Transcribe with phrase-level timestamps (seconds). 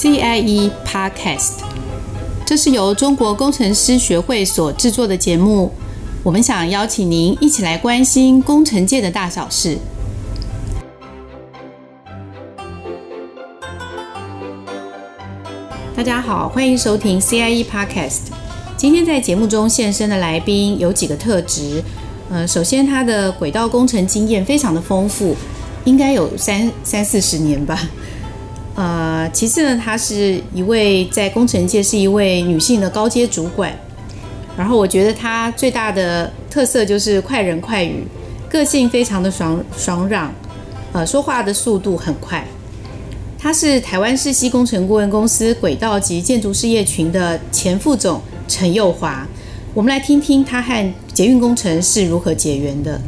[0.00, 1.54] CIE Podcast，
[2.46, 5.72] 这是由中国工程师学会所制作的节目。
[6.22, 9.76] 我们想邀请您一起来关心工程界的大小事。
[15.96, 18.28] 大家好，欢迎收听 CIE Podcast。
[18.76, 21.82] 今天在节目中现身的来宾有几个特质。
[22.30, 25.34] 呃，首先他的轨道工程经验非常的丰富，
[25.84, 27.76] 应该有三三四十年吧。
[28.78, 33.76] 呃，其次呢，她是一位在工程界是一位女性的高阶主管，
[34.56, 38.04] 然后我觉得她最大的特色就是快人快语，
[38.48, 40.32] 个性非常的爽爽朗，
[40.92, 42.46] 呃，说话的速度很快。
[43.36, 49.26] 她是台湾世熙工程顾问公司轨道及建筑事业群的前副总陈佑华，
[49.74, 53.00] 我们来听听她和捷运工程是如何结缘的。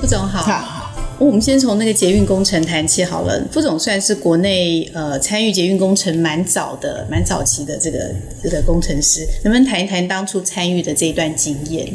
[0.00, 0.77] 副总好。
[1.18, 3.44] 我们先从那个捷运工程谈起好了。
[3.50, 7.98] 副总算是国内呃参与捷运工程蛮早的、蛮早期的这个
[8.40, 11.92] 这个工程师，能不能谈一谈当初参与的这一段经验？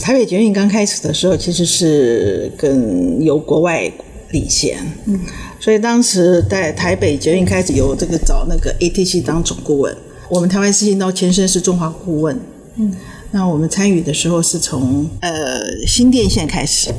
[0.00, 3.92] 台北捷运刚开始的时候，其实是跟由国外
[4.30, 5.20] 领衔，嗯，
[5.60, 9.94] 所以当时在台北捷运开始由这个找那个 ATC 当总顾问，
[10.30, 12.40] 我们台湾世信到前身是中华顾问，
[12.76, 12.90] 嗯，
[13.32, 16.90] 那我们参与的时候是从呃新店线开始。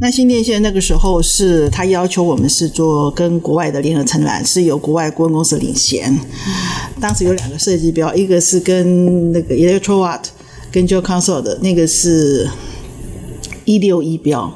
[0.00, 6.16] 那新电线那个时候是他要求我们是做跟国外的联合承揽，是由国外顾问公司领衔。
[7.00, 10.20] 当时有两个设计标，一个是跟那个 Electrowatt
[10.70, 12.48] 跟 Geoconsult 的那个是
[13.64, 14.52] 一六一标，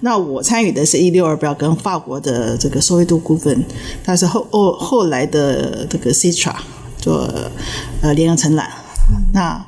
[0.00, 3.64] 那我参与的是一六二标，跟法国的这个索维度股份，
[4.02, 6.56] 它是后后后来的这个 Citra
[6.98, 7.32] 做
[8.00, 8.68] 呃联合承揽。
[9.32, 9.64] 那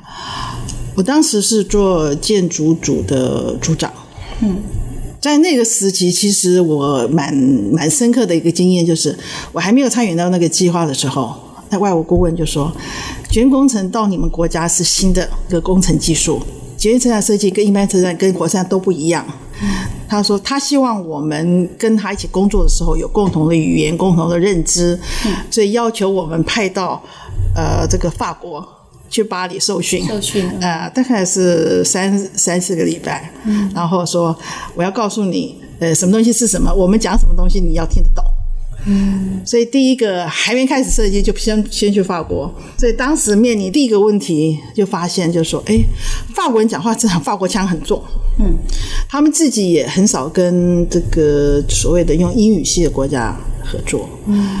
[0.95, 3.89] 我当时是做建筑组的组长，
[4.41, 4.61] 嗯。
[5.23, 7.33] 在那个时期，其实我蛮
[7.71, 9.17] 蛮深刻的一个经验，就是
[9.53, 11.33] 我还没有参与到那个计划的时候，
[11.69, 12.69] 那外务顾问就说，
[13.31, 16.41] 捷运工程到你们国家是新的一个工程技术，
[16.75, 19.25] 捷运车站设计跟一般车站跟火车站都不一样。
[20.09, 24.99] 他说他希望我们跟他一起工作的时候有共同的语言、共同的认知，
[25.49, 27.01] 所以要求我们派到
[27.55, 28.67] 呃这个法国。
[29.13, 34.35] 去巴黎受训，受训啊、呃，大概是三三四个礼拜，嗯，然后说
[34.73, 38.25] 我要告诉你，呃，什么东西是什么，我们讲什么东西你要听得懂，
[38.87, 45.79] 嗯，所以第一个还没开始设计就先先去法国，所以当时面临第一个问题就发现就是说，哎，
[46.33, 48.01] 法国人讲话真的法国腔很重，
[48.39, 48.57] 嗯，
[49.07, 54.57] 他们自己也很少跟这个所谓的用英语系的国家合作，嗯。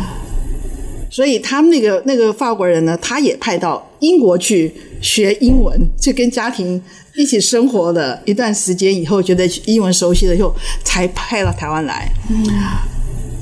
[1.13, 6.81] 所以他们那个那个法国人呢，他也派到英国去学英文，就跟家庭
[7.15, 10.51] 一起生活了一段时间以后，觉得英文熟悉了以后，
[10.83, 12.11] 才派到台湾来。
[12.31, 12.43] 嗯，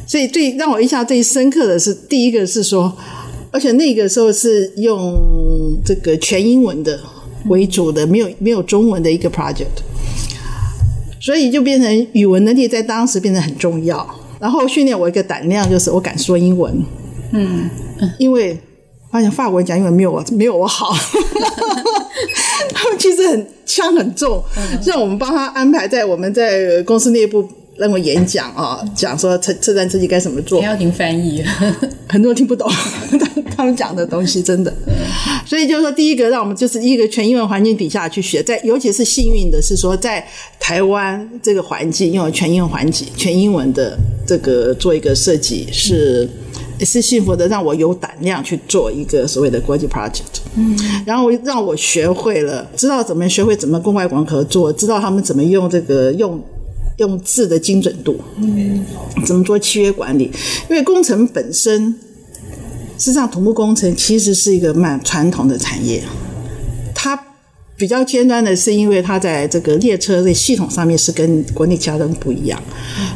[0.05, 2.93] 所以最让我印象最深刻的是，第一个是说，
[3.51, 5.17] 而且那个时候是用
[5.85, 6.99] 这个全英文的
[7.47, 9.79] 为主的，没有没有中文的一个 project，
[11.21, 14.05] 所以就变成语文能力在当时变得很重要。
[14.41, 16.83] 然后训练我一个胆量，就是我敢说英文。
[17.33, 17.69] 嗯，
[18.17, 18.57] 因为
[19.11, 20.93] 发现法国人讲英文没有我没有我好，
[22.73, 24.43] 他们其实很腔很重，
[24.85, 27.47] 让我们帮他安排在我们在公司内部
[27.77, 31.43] 让我演讲啊，讲说车车站设计该怎么做，还要听翻译，
[32.07, 32.69] 很多人听不懂
[33.55, 34.73] 他们讲的东西，真的。
[35.45, 40.25] 所以就是说，第一个让我们就是一个全英文环境底下去学，在尤其是幸运的是说，在
[40.59, 46.29] 台湾这个环境用全英文环境、全英文的这个做一个设计是。
[46.50, 46.50] 也
[46.85, 50.75] 是幸福的，让我有胆量去做一个所谓的国际 project，嗯，
[51.05, 56.41] 然后让我学会了，知道怎么学会怎么跟外国人合作，知道他们怎么用这个用
[56.97, 58.83] 用字的精准度，嗯，
[59.25, 60.31] 怎么做契约管理，
[60.69, 61.93] 因为工程本身，
[62.97, 66.01] 实际上土木工程其实是一个蛮传统的产业，
[66.95, 67.19] 它
[67.77, 72.61] 比较尖端的是因为它在这个列车的系统上面是跟国内其他人不一样，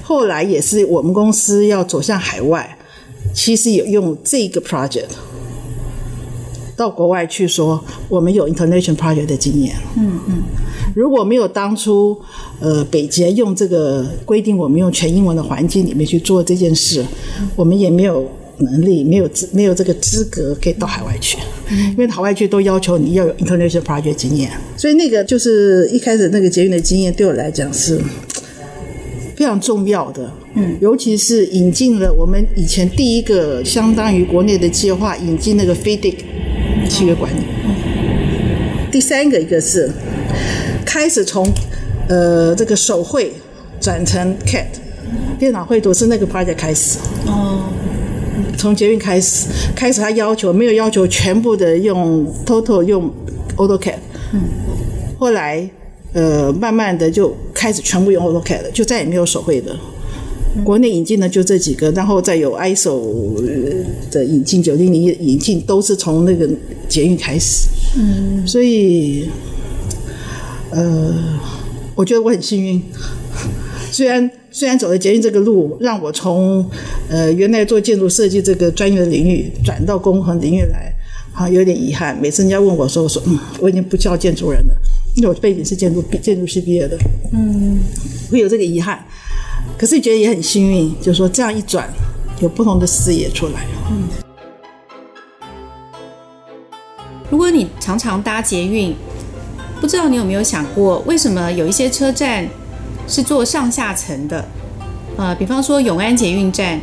[0.03, 2.77] 后来也是我们公司要走向海外。
[3.35, 5.09] 其实有用这个 project
[6.75, 9.75] 到国外去说，我们有 international project 的经验。
[9.97, 10.43] 嗯嗯，
[10.95, 12.17] 如果没有当初
[12.59, 17.05] 呃北捷用这个规定，我们用全英文的环境里面去做这件事，
[17.55, 21.38] 我们也没有能力，没有资没有这个资格可以到海外去。
[21.69, 27.99] 因为海外去都要求你要有 international project 经验，所以那个就是一开始那个捷运的经验对我来讲是
[29.35, 30.31] 非常重要的。
[30.55, 36.15] 嗯，尤其是引进了我们以前第一个相当于国内的计划，引进那个 FIDIC
[36.89, 37.41] 契约管理。
[38.91, 39.91] 第三个一个是
[40.85, 41.45] 开始从
[42.07, 43.33] 呃这个手绘
[43.81, 44.65] 转成 CAD，
[45.37, 46.99] 电脑绘图是那个 project 开始。
[47.27, 47.69] 哦。
[48.57, 53.13] 从捷运开始，开始他要求没有要求全部的用 Total 用
[53.57, 53.95] AutoCAD。
[54.33, 54.41] 嗯。
[55.19, 55.69] 后来，
[56.13, 59.75] 呃，慢慢的就开始全部用 AutoCAD 了，就再也没有手绘的。
[60.63, 63.41] 国内引进的就这几个，然后再有 ISO
[64.09, 66.49] 的引进，九零零引进都是从那个
[66.87, 67.67] 捷运开始。
[67.97, 69.29] 嗯，所以，
[70.71, 71.13] 呃，
[71.95, 72.81] 我觉得我很幸运，
[73.91, 76.65] 虽然虽然走了捷运这个路，让我从
[77.09, 80.93] 呃原来做建筑设计这个专业的领域转到工程领域来，
[81.33, 82.17] 好有点遗憾。
[82.21, 84.75] 每次人家问我说，我说嗯，我已经不叫建筑人了，
[85.15, 86.97] 因为我背景是建筑建筑系毕业的。
[87.33, 87.79] 嗯，
[88.31, 89.05] 会有这个遗憾。
[89.77, 91.89] 可是觉得也很幸运，就是说这样一转，
[92.39, 93.66] 有不同的视野出来。
[93.92, 94.07] 嗯，
[97.30, 98.95] 如果你常常搭捷运，
[99.81, 102.48] 不知道你有没有想过，为什么有一些车站
[103.06, 104.45] 是做上下层的？
[105.18, 106.80] 呃，比方说永安捷运站，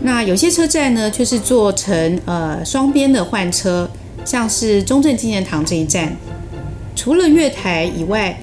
[0.00, 3.90] 那有些车站呢却是做成呃双边的换车，
[4.26, 6.14] 像是中正纪念堂这一站，
[6.94, 8.38] 除了月台以外，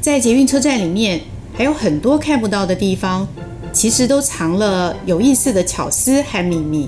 [0.00, 1.20] 在捷运车站里面。
[1.56, 3.26] 还有很多看不到的地方，
[3.72, 6.86] 其实都藏了有意思的巧思和秘密。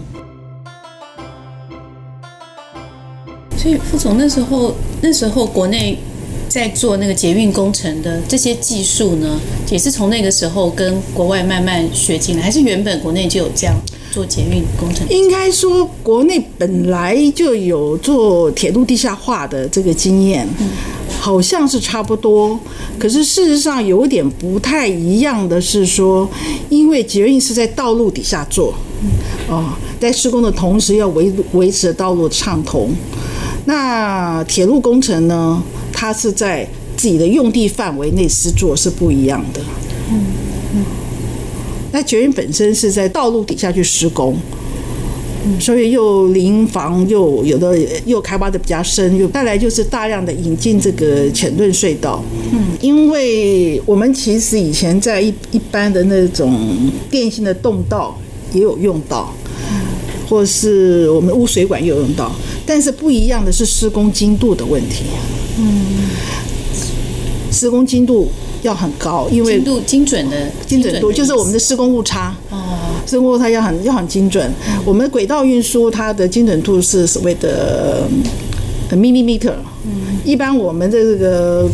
[3.57, 5.97] 所以副总那时候，那时候国内
[6.51, 13.75] 在做那个捷运工程的这些技术呢，也是从那个时候跟国外慢慢学进来，还是原本国内就有这样
[14.13, 15.09] 做捷运工程？
[15.09, 20.47] 应该说，国内本来就有做铁路地下化的这个经验。
[20.61, 20.69] 嗯
[21.29, 22.59] 好像是差不多，
[22.99, 26.27] 可是事实上有点不太一样的是说，
[26.71, 28.73] 因为捷运是在道路底下做，
[29.47, 29.69] 哦，
[30.01, 32.89] 在施工的同时要维维持道路畅通。
[33.67, 36.67] 那铁路工程呢，它是在
[36.97, 39.61] 自己的用地范围内施作是不一样的。
[40.11, 40.25] 嗯
[40.77, 40.85] 嗯，
[41.93, 44.35] 那捷运本身是在道路底下去施工。
[45.61, 52.23] 所以又临防，又有的又开挖的比较深，又再来就是大量的引进这个浅盾隧道。
[52.53, 58.19] 嗯，因为我们其实以前在一一般的那种电信的动道
[58.53, 59.35] 也有用到，
[60.29, 62.33] 或是我们污水管也有用到，
[62.67, 65.05] 但是不一样的是施工精度的问题。
[65.59, 65.85] 嗯，
[67.51, 68.31] 施工精度
[68.63, 72.79] 要很高，因为精度精准的精准度就是我们的施工误差哦。
[73.07, 74.51] 施工误差要很要很精准，
[74.85, 78.09] 我们轨道运输它的精准度是所谓的
[78.91, 80.19] millimeter，嗯。
[80.25, 81.71] 一般我们的这个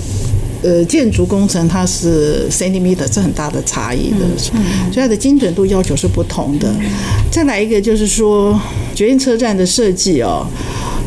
[0.63, 6.73] 呃建筑工程它是 centimeter，是很大的差异的，所以它的精准度要求是不同的。
[7.33, 8.57] 再来一个就是说，
[8.95, 10.47] 捷运车站的设计哦，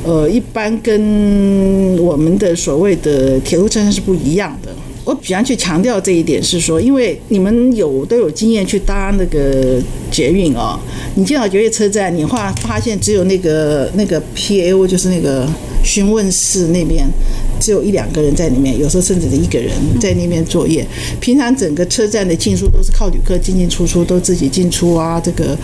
[0.04, 4.76] 呃，一般跟我们的所谓的铁路车站是不一样的。
[5.08, 9.82] 我比较去强调这一点是说，因为你们有都有经验去搭那个
[10.12, 10.78] 捷运哦，
[11.16, 15.48] 你进到捷运车站，你会发现只有那个那个 PAO 就是那个
[15.82, 17.08] 询问室那边，
[17.58, 20.86] 只有一两个人在里面，有时候甚至是一个人在那边作业。
[21.22, 25.22] 平常整个车站的进出都是靠旅客进进出出，都自己进出啊。
[25.24, 25.58] 这个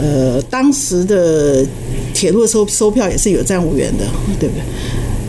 [0.00, 1.66] 呃，当时的
[2.14, 4.04] 铁路收收票也是有站务员的，
[4.38, 4.62] 对不对？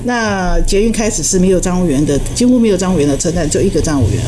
[0.05, 4.19] 那捷运开始是没有站务员的，几乎没有站务员的车站，只有一个站务员。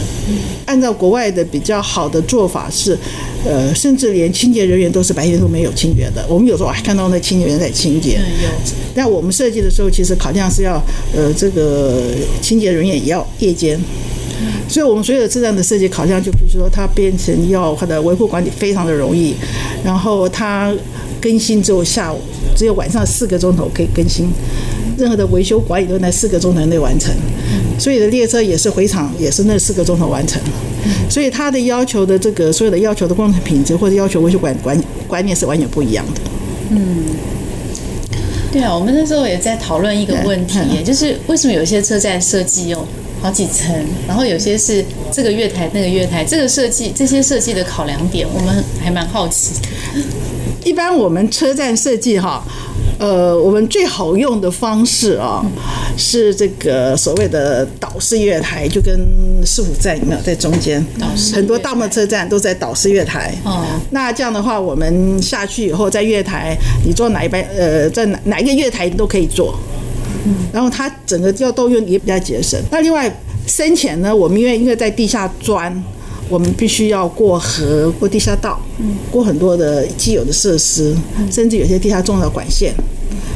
[0.66, 2.98] 按照国外的比较好的做法是，
[3.46, 6.26] 呃，甚至连清洁人员都是白天都没有清洁的。
[6.28, 8.20] 我们有时候还看到那清洁员在清洁。
[8.94, 10.82] 但我们设计的时候，其实考量是要，
[11.16, 12.02] 呃，这个
[12.42, 13.80] 清洁人员也要夜间。
[14.68, 19.36] 所以我们所有的车站的设计考量，就比如说它变成要它的维护管理非常的容易，
[19.84, 20.74] 然后它
[21.22, 22.20] 更新之后下午
[22.56, 24.28] 只有晚上四个钟头可以更新。
[24.98, 27.14] 任何的维修管理都在四个钟头内完成，
[27.80, 30.42] 所以的列车也是回厂也是那四个钟头完成，
[31.10, 36.22] 所以它的要求的这个所有的要求的工程品质或者要求维修管管观念是完全不一样的。
[36.70, 37.04] 嗯，
[38.52, 42.86] 对啊，我们那时候也在讨论一个问题，也就是为什么有些车站设计有
[43.22, 43.74] 好几层，
[44.08, 49.56] 然后有些是这个月台那个月台，这个设计这些设计的考量点，我们还蛮好奇。
[50.64, 52.44] 一般我们车站设计哈。
[53.02, 55.44] 呃，我们最好用的方式啊，
[55.98, 58.96] 是这个所谓的岛式月台，就跟
[59.44, 60.86] 市府站有没有在中间？
[61.34, 63.34] 很多大部分车站都在岛式月台。
[63.44, 66.56] 哦，那这样的话，我们下去以后，在月台，
[66.86, 67.44] 你坐哪一班？
[67.58, 69.58] 呃，在哪哪一个月台你都可以坐。
[70.54, 72.60] 然后它整个要动用也比较节省。
[72.70, 73.12] 那另外
[73.48, 74.16] 深浅呢？
[74.16, 75.84] 我们因为因为在地下钻，
[76.32, 78.58] 我们必须要过河、过地下道，
[79.12, 80.96] 过很多的既有的设施，
[81.30, 82.74] 甚至有些地下重要管线，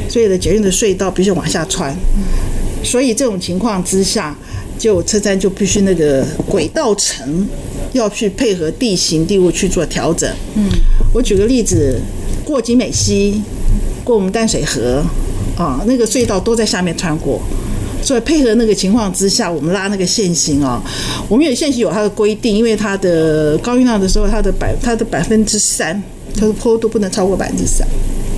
[0.07, 1.93] 所以的捷运的隧道必须往下穿。
[2.81, 4.33] 所以这种情况之下，
[4.79, 7.45] 就车站就必须那个轨道层
[7.91, 10.31] 要去配合地形地物去做调整。
[10.55, 10.69] 嗯，
[11.13, 11.99] 我举个例子，
[12.45, 13.41] 过景美溪，
[14.05, 15.03] 过我们淡水河，
[15.57, 17.41] 啊，那个隧道都在下面穿过。
[18.05, 20.79] 所以配合那个情况之下，我们拉那个线型啊，
[21.27, 25.99] 我们有线型有它的规定，因为它的高运量的时候，它的百它的百分之三，
[26.39, 27.85] 它的坡度不能超过百分之三。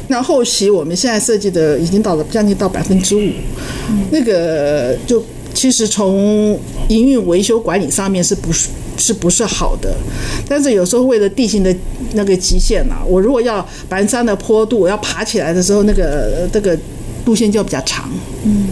[0.08, 3.30] 那后期我们现在设计的已经到了将近到百分之五，
[4.10, 5.22] 那个就
[5.54, 6.58] 其实从
[6.88, 9.94] 营运维修管理上面是不是是不是好的？
[10.48, 11.76] 但是有时候为了地形的
[12.14, 16.78] 那个极限啊，我如果要百分之三的坡度，我要爬起来的时候，那个这个
[17.26, 18.10] 路线就比较长。
[18.46, 18.68] 嗯。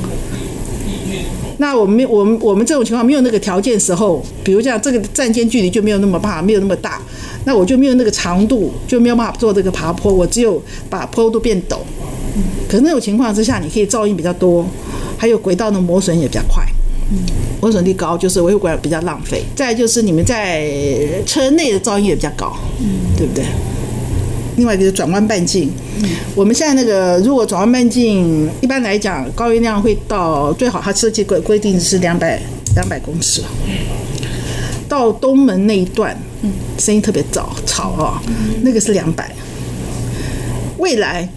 [1.57, 7.01] 那我们我们我们这种情况没有那个条件时候，比如这样，这个站间距离就没有那么大，没有那么大，
[7.45, 11.77] 那我就没有那个长度，就没有办法做这个爬坡，我只有把坡度变陡。
[12.67, 14.65] 可是那种情况之下，你可以噪音比较多，
[15.17, 16.63] 还有轨道的磨损也比较快，
[17.11, 17.17] 嗯
[17.61, 19.41] 磨损率高，就是维护管比较浪费。
[19.55, 20.69] 再就是你们在
[21.25, 23.45] 车内的噪音也比较高，嗯对不对？
[24.57, 25.69] 另外一个是转弯半径，
[26.33, 32.41] 我们现在那个如果转弯半径，一般来讲高音量会到最好，它设计规规定是两百
[32.75, 33.41] 两百公尺。
[34.87, 36.17] 到东门那一段，
[36.77, 38.21] 声音特别吵吵啊，
[38.61, 39.29] 那个是两百。
[40.77, 41.27] 未来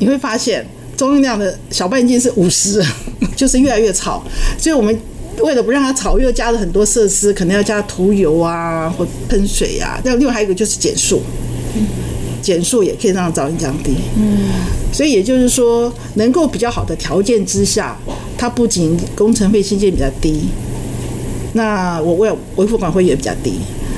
[0.00, 2.82] 你会发现中音量的小半径是五十，
[3.36, 4.24] 就是越来越吵。
[4.58, 4.98] 所以我们
[5.42, 10.00] 为了不让它吵，又加了很多设施，可能要加涂油啊或喷水啊。
[10.04, 11.22] 那另外还有一个就是减速。
[12.44, 14.50] 减速也可以让噪音降低，嗯，
[14.92, 17.96] 所以也就是说，能够比较好的条件之下，
[18.36, 20.42] 它不仅工程费新建比较低，
[21.54, 23.54] 那我为维护管会也比较低。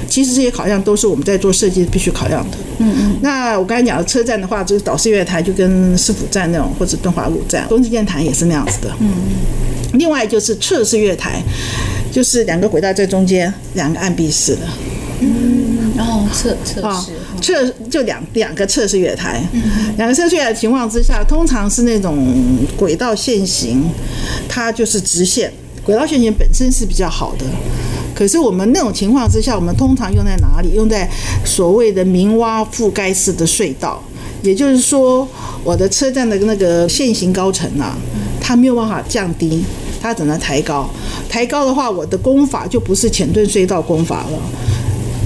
[0.08, 3.16] 其实这些考量都是我们在做设计必须考量的，嗯嗯。
[3.20, 9.98] 那我刚才讲的车站的话，就是岛式月台就跟市府站那种，或者敦华路站、东京电台也是那样子的，嗯嗯。
[9.98, 11.42] 另外就是侧式月台，
[12.12, 14.60] 就是两个轨道在中间，两个暗壁式的，
[15.20, 17.12] 嗯，然后侧侧式。
[17.40, 19.42] 测就两两个测试月台，
[19.96, 22.34] 两个测试月台情况之下，通常是那种
[22.76, 23.82] 轨道线型，
[24.48, 25.52] 它就是直线，
[25.84, 27.44] 轨道线型本身是比较好的。
[28.14, 30.70] 可是我们那种情况之下，我们通常用在哪里？
[30.74, 31.08] 用在
[31.44, 34.02] 所谓的明挖覆盖式的隧道，
[34.42, 35.28] 也就是说，
[35.62, 37.94] 我的车站的那个线型高层啊，
[38.40, 39.62] 它没有办法降低，
[40.00, 40.88] 它只能抬高。
[41.28, 44.38] 抬高的话，我的工法就不是浅盾隧道工法了。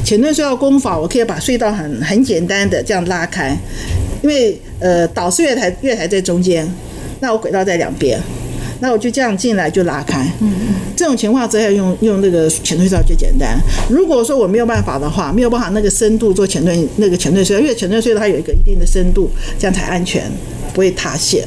[0.04, 3.56] 浅钝隧道工法，我可以把隧道很很简单的这样拉开，
[4.22, 6.68] 因为呃岛式月台月台在中间，
[7.20, 8.18] 那我轨道在两边，
[8.80, 10.20] 那我就这样进来就拉开。
[10.40, 10.74] 嗯嗯。
[10.96, 13.58] 这种情况之下用用那个浅钝隧道就简单。
[13.88, 20.30] 如果说我没有办法的话，没有办法那个深度做浅钝那个浅钝隧道，因为浅钝隧道它有一个一定的深度，这样才安全，
[20.74, 21.42] 不会塌陷。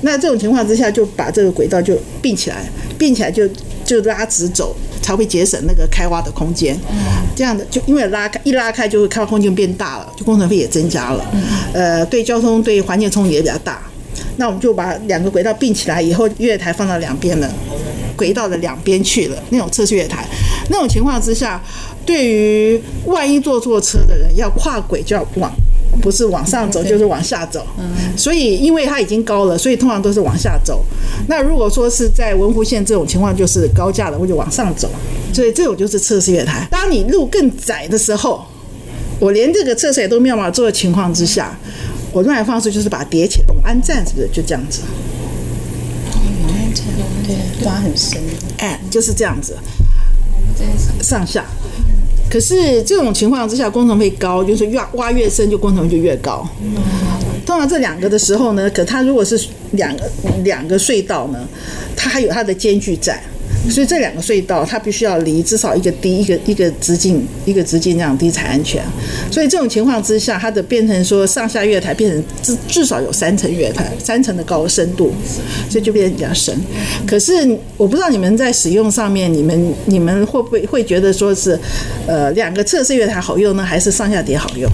[0.00, 2.64] 那这种情况之下就把这个轨道就并起来，
[2.96, 3.46] 并起来就
[3.84, 4.74] 就拉直走。
[5.08, 6.78] 才会节省那个开挖的空间，
[7.34, 11.24] 这样的就因为拉开一拉开就会开挖空间变大了，就工程费也增加了，
[11.72, 13.80] 呃，对交通对环境冲击也比较大。
[14.36, 17.50] 那我们就把两个轨道并起来以后，月台放到两边了，
[18.16, 20.26] 轨道的两边去了，那种测试月台，
[20.68, 21.58] 那种情况之下，
[22.04, 25.50] 对于万一坐错车的人要跨轨就要往。
[26.00, 27.66] 不是往上走就是往下走，
[28.16, 30.84] 所以因为它已经高了，所以通常都是往下走。
[31.28, 34.90] 那如果说是在文湖线这种情况，就是高架了，我就往上走。
[35.32, 36.66] 所以这种就是测试月台。
[36.70, 38.44] 当你路更窄的时候，
[39.20, 41.58] 我连这个侧式也都没有办法做的情况之下，
[42.12, 43.46] 我另外方式就是把它叠起来。
[43.54, 44.80] 永安站是不是就这样子？
[47.26, 48.20] 对，挖很深。
[48.58, 49.56] 哎，就是这样子，
[51.02, 51.44] 上下。
[52.30, 56.46] 可是这种情况之下，工程费高，就是越挖越深，就工程就越高。
[57.46, 59.40] 通常这两个的时候呢，可它如果是
[59.72, 60.10] 两个
[60.44, 61.48] 两个隧道呢，
[61.96, 63.22] 它还有它的间距在。
[63.70, 68.82] 所以这两个隧道，它必须要离至少一个低一个一个直径一个直径这样低才安全。
[69.30, 75.12] 所以这种情况之下，它的变成说上下月台变成至至少有三层月台，三层的高深度，
[75.68, 76.54] 所以就变得比较深。
[77.06, 81.58] 可是我不知道你们在使用上面，你们你们会不会会觉得说是，
[82.06, 84.70] 呃，两个侧式月台好用呢，还是上下叠好用？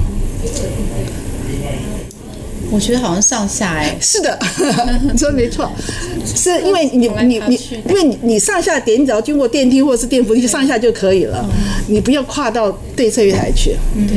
[2.70, 4.38] 我觉得好像上下哎、欸， 是的，
[5.12, 5.70] 你说没错，
[6.24, 11.44] 是因为你你你，因为你你上下点，你只要经过电梯或者是电扶梯上下就可以了，
[11.88, 13.76] 你不要跨到对侧月台去。
[14.08, 14.16] 对。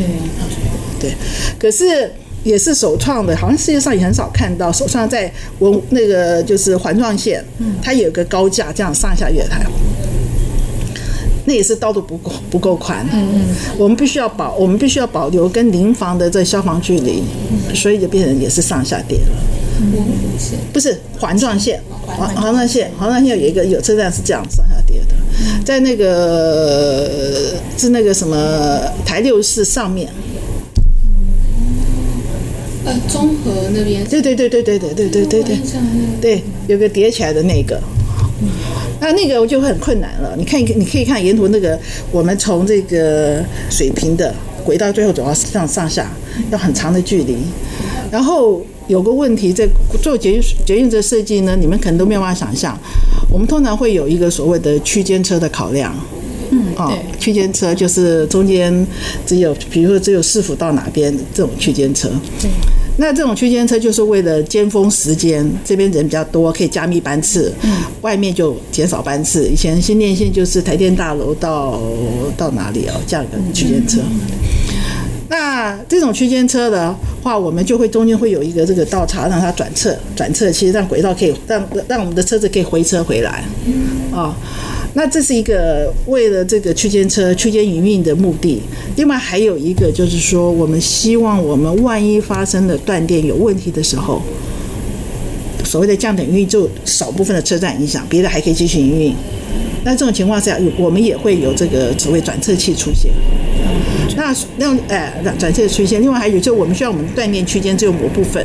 [1.00, 1.12] 对，
[1.60, 2.12] 可是
[2.44, 7.46] 也是首创的，好像世界上也很少看到首创在文那个就是环状线，
[7.84, 9.64] 它有个高架这样上下月台。
[11.48, 17.24] 那也是道路不够不够宽，嗯嗯，我们必须要保，我们必须要保留跟邻房的这消防距离，
[17.74, 19.38] 所以就变成也是上下叠了，
[19.80, 19.88] 嗯，
[20.74, 25.16] 不是环状线，环环状线，环状线有一个有车站是这样上下叠的。
[25.64, 27.10] 在那个
[27.78, 30.10] 是那个什么台六四上面。
[32.84, 34.04] 呃，中和那边。
[34.10, 35.58] 对对对对对对对对对对。
[36.20, 37.82] 对，有个叠起来的那个。
[39.00, 40.36] 那那个我就会很困难了。
[40.38, 41.80] 你看，你可以看沿途那个，
[42.12, 46.12] 我们从这个水平的轨道最后走到上上下，
[46.52, 47.38] 要很长的距离。
[48.12, 49.68] 然后有个问题，在
[50.02, 52.78] 做捷运捷运这设计呢，你们可能都没有办法想象。
[53.30, 55.94] 我们通常会有一个所谓的区间车的考量。
[56.50, 58.88] 嗯，哦，区间车就是中间
[59.26, 62.10] 只有，比如说只有市府到哪边这种区间车。
[62.40, 62.50] 对。
[63.00, 69.48] 那这种区间车就是为了尖峰时间，这边人比较多，可以加密班次，嗯，外面就减少班次。
[69.48, 71.80] 以前新店线就是台电大楼到
[72.36, 74.00] 到哪里哦，这样一个区间车。
[75.30, 83.44] 那这种区间车的话，我们就会中间会有一个这个道岔，让它转侧，转侧，其实让轨道可以让让我们的车子可以回车回来，
[84.12, 84.36] 啊。
[84.98, 88.60] 那这是一个为了这个区间车区间营运的目的。
[88.96, 94.20] 另外还有一个就是说，我们希望我们万一发生了断电有问题的时候，
[95.64, 99.14] 所谓的降等运就少部分的车站影响，别的还可以继续营运。
[99.84, 103.12] 那这种情况下，我们也会有这个所谓转侧器出现。
[104.16, 106.02] 那那哎，转转侧出现。
[106.02, 108.44] 另外还有就是我们需要我们断电区间只有某部分。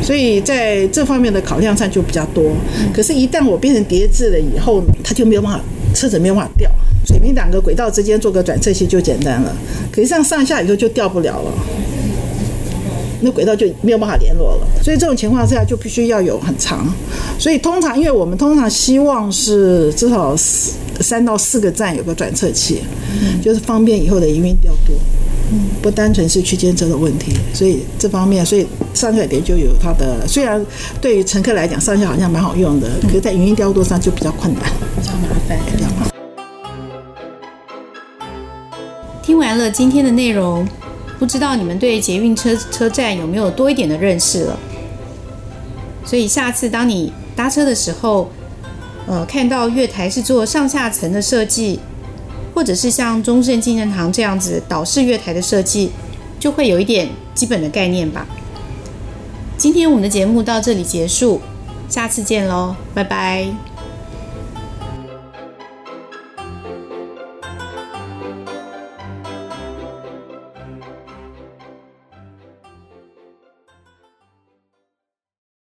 [0.00, 2.52] 所以在这方面的考量上就比较多，
[2.92, 6.70] 可是，一旦我变成叠字了以后，它就没有办法，车子没有办法掉。
[7.04, 9.54] 水平两个轨道之间做个转侧器就简单了，
[9.90, 11.52] 可是上上下以后就掉不了了，
[13.22, 14.66] 那轨道就没有办法联络了。
[14.82, 16.86] 所以这种情况下就必须要有很长。
[17.38, 20.34] 所以通常，因为我们通常希望是至少
[21.00, 22.82] 三到四个站有个转侧器，
[23.42, 24.92] 就是方便以后的营运调度。
[25.80, 30.26] 不单纯是区间车的问题，所以这方面，所以上下叠就有它的。
[30.26, 30.64] 虽然
[31.00, 34.62] 对于乘客来讲，上下好像蛮好用的，可是在营运调度上就比较困难，
[34.96, 36.12] 比较麻烦，比较麻烦。
[39.22, 40.66] 听完了今天的内容，
[41.18, 44.58] 不知道你们对捷运车车站有没有多一点的认识了？
[46.04, 48.30] 所以下次当你搭车的时候，
[49.06, 51.80] 呃，看到月台是做上下层的设计。
[52.54, 55.90] 或者是像中正纪念堂这样子岛式月台的设计，
[56.38, 58.26] 就会有一点基本的概念吧。
[59.56, 61.40] 今天我们的节目到这里结束，
[61.88, 63.71] 下次见喽，拜拜。